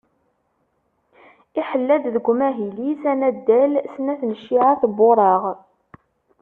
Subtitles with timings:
[1.59, 5.43] Iḥella-d deg umahil-is anaddal snat n cciεat n wuraɣ.